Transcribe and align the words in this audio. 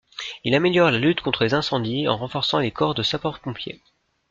Il 0.43 0.55
améliore 0.55 0.89
la 0.89 0.97
lutte 0.97 1.21
contre 1.21 1.43
les 1.43 1.53
incendies 1.53 2.07
en 2.07 2.17
renforçant 2.17 2.57
les 2.57 2.71
corps 2.71 2.95
de 2.95 3.03
sapeurs-pompiers. 3.03 3.83